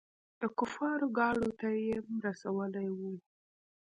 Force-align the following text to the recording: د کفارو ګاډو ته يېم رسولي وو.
د 0.39 0.41
کفارو 0.57 1.07
ګاډو 1.17 1.49
ته 1.59 1.67
يېم 1.85 2.05
رسولي 2.27 2.87
وو. 2.97 3.13